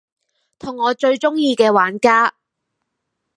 [0.57, 2.33] 同我最鍾意嘅玩家